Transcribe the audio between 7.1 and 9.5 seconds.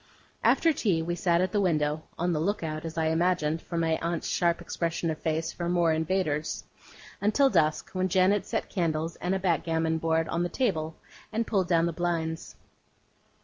until dusk, when Janet set candles, and a